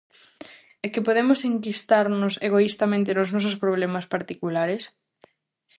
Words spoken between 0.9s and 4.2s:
que podemos enquistarnos egoistamente nos nosos problemas